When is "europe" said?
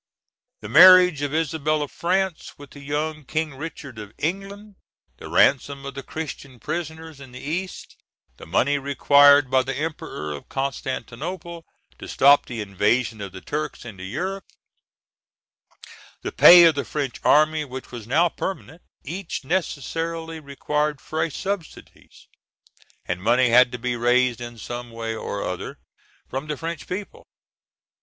14.03-14.45